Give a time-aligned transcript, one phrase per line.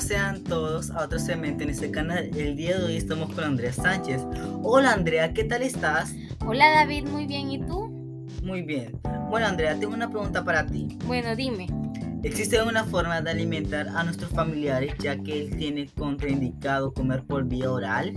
[0.00, 2.30] Sean todos a otro segmento en este canal.
[2.36, 4.22] El día de hoy estamos con Andrea Sánchez.
[4.62, 6.14] Hola Andrea, ¿qué tal estás?
[6.46, 7.50] Hola David, muy bien.
[7.50, 7.88] ¿Y tú?
[8.44, 9.00] Muy bien.
[9.28, 10.96] Bueno Andrea, tengo una pregunta para ti.
[11.04, 11.66] Bueno, dime.
[12.22, 17.44] ¿Existe una forma de alimentar a nuestros familiares ya que él tiene contraindicado comer por
[17.44, 18.14] vía oral?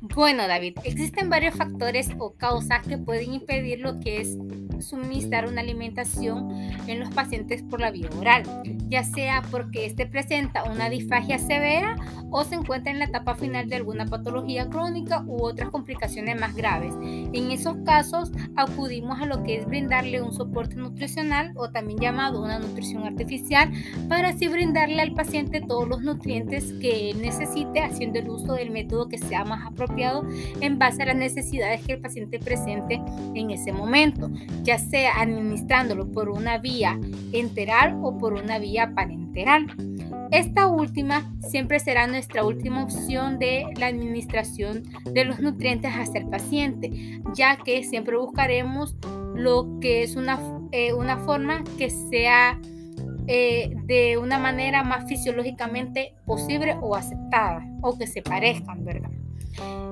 [0.00, 4.36] Bueno, David, existen varios factores o causas que pueden impedir lo que es
[4.82, 6.50] suministrar una alimentación
[6.86, 8.44] en los pacientes por la vía oral,
[8.88, 11.96] ya sea porque éste presenta una disfagia severa
[12.36, 16.54] o se encuentra en la etapa final de alguna patología crónica u otras complicaciones más
[16.54, 16.92] graves.
[17.00, 22.42] En esos casos acudimos a lo que es brindarle un soporte nutricional o también llamado
[22.42, 23.72] una nutrición artificial
[24.10, 29.08] para así brindarle al paciente todos los nutrientes que necesite haciendo el uso del método
[29.08, 30.28] que sea más apropiado
[30.60, 33.00] en base a las necesidades que el paciente presente
[33.34, 34.30] en ese momento
[34.62, 37.00] ya sea administrándolo por una vía
[37.32, 39.74] enteral o por una vía parenteral.
[40.30, 46.28] Esta última siempre será nuestra última opción de la administración de los nutrientes hacia el
[46.28, 48.96] paciente, ya que siempre buscaremos
[49.34, 50.38] lo que es una,
[50.72, 52.58] eh, una forma que sea
[53.28, 59.10] eh, de una manera más fisiológicamente posible o aceptada o que se parezcan, ¿verdad?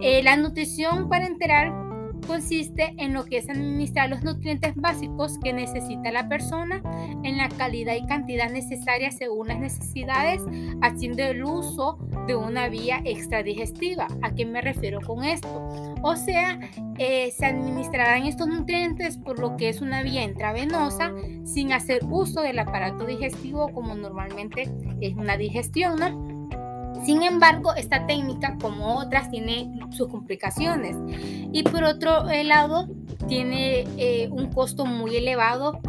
[0.00, 1.87] Eh, la nutrición parenteral
[2.26, 6.82] consiste en lo que es administrar los nutrientes básicos que necesita la persona
[7.24, 10.42] en la calidad y cantidad necesaria según las necesidades,
[10.82, 14.06] haciendo el uso de una vía extradigestiva.
[14.22, 15.68] ¿A qué me refiero con esto?
[16.02, 16.58] O sea,
[16.98, 21.12] eh, se administrarán estos nutrientes por lo que es una vía intravenosa
[21.44, 26.27] sin hacer uso del aparato digestivo como normalmente es una digestión, ¿no?
[27.04, 30.96] Sin embargo, esta técnica, como otras, tiene sus complicaciones
[31.52, 32.88] y por otro lado,
[33.28, 35.80] tiene eh, un costo muy elevado,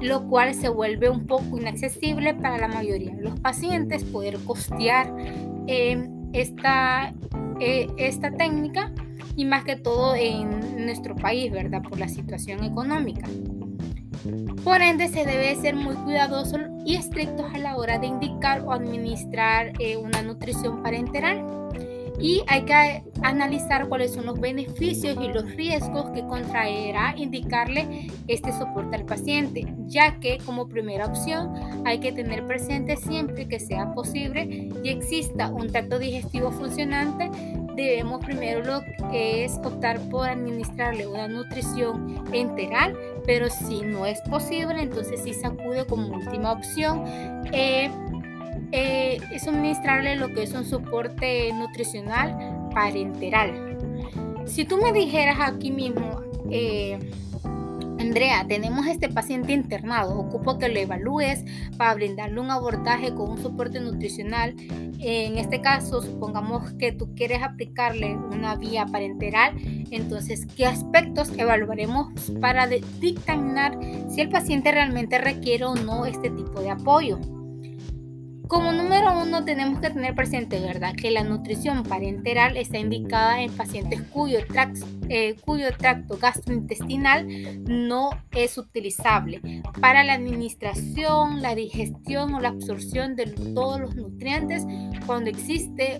[0.00, 5.14] lo cual se vuelve un poco inaccesible para la mayoría de los pacientes poder costear
[5.66, 7.12] eh, esta,
[7.60, 8.92] eh, esta técnica
[9.36, 11.82] y más que todo en nuestro país, ¿verdad?
[11.82, 13.28] Por la situación económica.
[14.64, 18.72] Por ende, se debe ser muy cuidadoso y estrictos a la hora de indicar o
[18.72, 21.44] administrar eh, una nutrición parenteral.
[22.18, 28.52] Y hay que analizar cuáles son los beneficios y los riesgos que contraerá indicarle este
[28.52, 31.52] soporte al paciente, ya que como primera opción
[31.84, 37.30] hay que tener presente siempre que sea posible y exista un tracto digestivo funcionante
[37.76, 38.80] debemos primero lo
[39.10, 45.34] que es optar por administrarle una nutrición enteral, pero si no es posible, entonces sí
[45.34, 47.02] se acude como última opción.
[47.52, 47.90] Eh,
[48.72, 53.76] eh, suministrarle lo que es un soporte nutricional parenteral.
[54.46, 56.98] Si tú me dijeras aquí mismo, eh,
[57.98, 61.44] Andrea, tenemos este paciente internado, ocupo que lo evalúes
[61.78, 64.54] para brindarle un abordaje con un soporte nutricional.
[64.98, 69.54] En este caso, supongamos que tú quieres aplicarle una vía parenteral,
[69.90, 73.78] entonces, ¿qué aspectos evaluaremos para dictaminar
[74.10, 77.18] si el paciente realmente requiere o no este tipo de apoyo?
[78.48, 83.52] Como número uno tenemos que tener presente, ¿verdad?, que la nutrición parenteral está indicada en
[83.52, 84.38] pacientes cuyo,
[85.08, 87.26] eh, cuyo tracto gastrointestinal
[87.64, 89.62] no es utilizable.
[89.80, 94.64] Para la administración, la digestión o la absorción de todos los nutrientes
[95.06, 95.98] cuando existe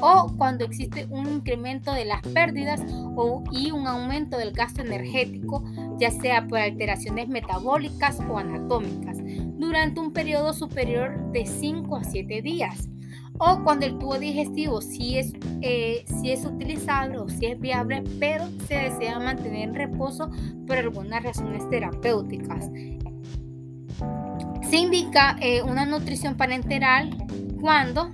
[0.00, 2.82] o cuando existe un incremento de las pérdidas
[3.16, 5.64] o, y un aumento del gasto energético,
[5.98, 9.21] ya sea por alteraciones metabólicas o anatómicas
[9.62, 12.88] durante un periodo superior de 5 a 7 días.
[13.38, 18.44] O cuando el tubo digestivo sí es, eh, es utilizable o sí es viable, pero
[18.66, 20.30] se desea mantener en reposo
[20.66, 22.70] por algunas razones terapéuticas.
[24.68, 27.10] Se indica eh, una nutrición parenteral
[27.60, 28.10] cuando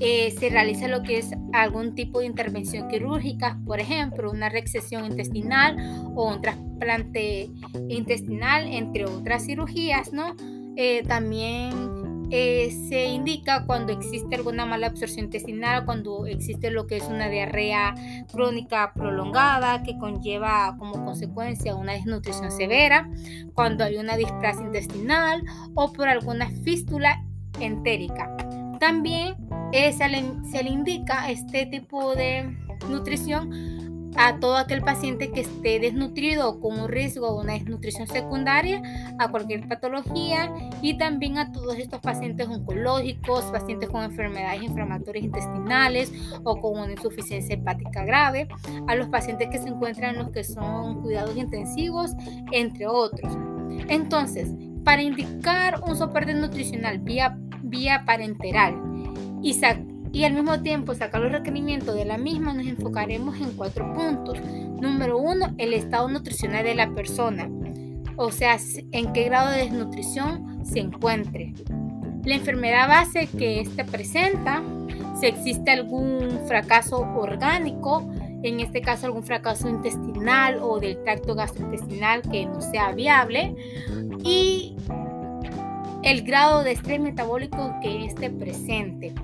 [0.00, 5.04] eh, se realiza lo que es algún tipo de intervención quirúrgica, por ejemplo, una recesión
[5.04, 5.76] intestinal
[6.16, 7.50] o un trasplante
[7.88, 10.34] intestinal, entre otras cirugías, ¿no?
[10.76, 16.96] Eh, también eh, se indica cuando existe alguna mala absorción intestinal, cuando existe lo que
[16.96, 17.94] es una diarrea
[18.32, 23.10] crónica prolongada que conlleva como consecuencia una desnutrición severa,
[23.52, 25.42] cuando hay una displasia intestinal
[25.74, 27.22] o por alguna fístula
[27.60, 28.34] entérica.
[28.80, 29.36] También
[29.72, 32.56] eh, se, le, indica este tipo de
[32.88, 33.81] nutrición
[34.16, 38.82] a todo aquel paciente que esté desnutrido o con un riesgo de una desnutrición secundaria,
[39.18, 46.12] a cualquier patología y también a todos estos pacientes oncológicos, pacientes con enfermedades inflamatorias intestinales
[46.44, 48.48] o con una insuficiencia hepática grave,
[48.86, 52.12] a los pacientes que se encuentran en los que son cuidados intensivos,
[52.52, 53.32] entre otros.
[53.88, 54.50] Entonces,
[54.84, 58.76] para indicar un soporte nutricional vía, vía parenteral,
[59.42, 59.54] y,
[60.12, 64.38] y al mismo tiempo sacar los requerimientos de la misma, nos enfocaremos en cuatro puntos.
[64.80, 67.48] Número uno, el estado nutricional de la persona,
[68.16, 68.58] o sea,
[68.92, 71.54] en qué grado de desnutrición se encuentre.
[72.24, 74.62] La enfermedad base que éste presenta,
[75.18, 78.08] si existe algún fracaso orgánico,
[78.42, 83.54] en este caso algún fracaso intestinal o del tracto gastrointestinal que no sea viable,
[84.24, 84.76] y
[86.02, 89.14] el grado de estrés metabólico que esté presente.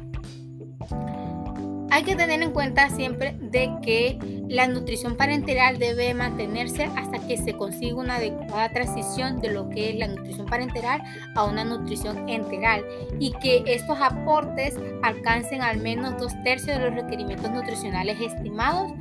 [1.91, 4.19] Hay que tener en cuenta siempre de que
[4.49, 9.91] la nutrición parenteral debe mantenerse hasta que se consiga una adecuada transición de lo que
[9.91, 11.03] es la nutrición parenteral
[11.35, 12.85] a una nutrición enteral
[13.19, 18.93] y que estos aportes alcancen al menos dos tercios de los requerimientos nutricionales estimados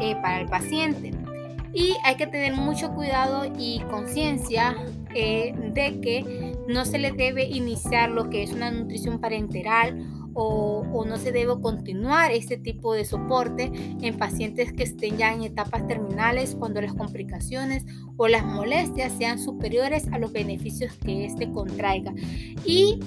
[0.00, 1.12] eh, para el paciente.
[1.72, 4.76] Y hay que tener mucho cuidado y conciencia
[5.14, 11.04] eh, de que no se le debe iniciar lo que es una nutrición parenteral o,
[11.06, 13.70] no se debe continuar este tipo de soporte
[14.00, 17.84] en pacientes que estén ya en etapas terminales cuando las complicaciones
[18.16, 22.12] o las molestias sean superiores a los beneficios que éste contraiga
[22.64, 22.98] y,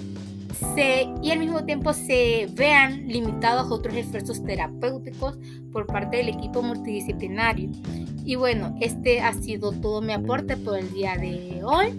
[0.76, 5.38] se, y al mismo tiempo se vean limitados otros esfuerzos terapéuticos
[5.72, 7.70] por parte del equipo multidisciplinario.
[8.26, 11.94] Y bueno, este ha sido todo mi aporte por el día de hoy.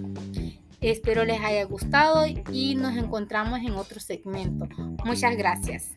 [0.80, 4.68] Espero les haya gustado y nos encontramos en otro segmento.
[5.04, 5.92] Muchas gracias.